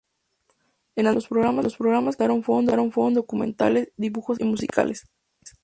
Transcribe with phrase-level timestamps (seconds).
[0.95, 1.15] En adelante,
[1.61, 5.03] los programas que se presentaron fueron documentales, dibujos animados y musicales.